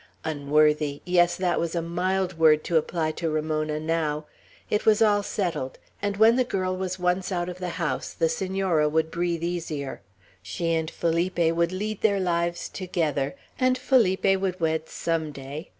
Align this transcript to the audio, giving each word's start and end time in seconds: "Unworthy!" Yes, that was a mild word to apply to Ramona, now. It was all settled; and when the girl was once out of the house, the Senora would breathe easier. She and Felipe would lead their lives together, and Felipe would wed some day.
"Unworthy!" 0.25 0.99
Yes, 1.05 1.35
that 1.37 1.59
was 1.59 1.75
a 1.75 1.81
mild 1.83 2.39
word 2.39 2.63
to 2.63 2.75
apply 2.77 3.11
to 3.11 3.29
Ramona, 3.29 3.79
now. 3.79 4.25
It 4.67 4.83
was 4.83 4.99
all 4.99 5.21
settled; 5.21 5.77
and 6.01 6.17
when 6.17 6.37
the 6.37 6.43
girl 6.43 6.75
was 6.75 6.97
once 6.97 7.31
out 7.31 7.47
of 7.47 7.59
the 7.59 7.69
house, 7.77 8.11
the 8.13 8.27
Senora 8.27 8.89
would 8.89 9.11
breathe 9.11 9.43
easier. 9.43 10.01
She 10.41 10.73
and 10.73 10.89
Felipe 10.89 11.53
would 11.53 11.71
lead 11.71 12.01
their 12.01 12.19
lives 12.19 12.67
together, 12.67 13.35
and 13.59 13.77
Felipe 13.77 14.39
would 14.41 14.59
wed 14.59 14.89
some 14.89 15.31
day. 15.31 15.69